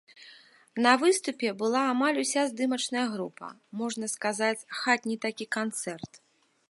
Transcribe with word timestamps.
На 0.85 0.93
выступе 1.03 1.47
была 1.59 1.81
амаль 1.91 2.17
уся 2.23 2.43
здымачная 2.53 3.05
група, 3.13 3.47
можна 3.83 4.05
сказаць, 4.15 4.67
хатні 4.79 5.15
такі 5.27 5.45
канцэрт. 5.59 6.11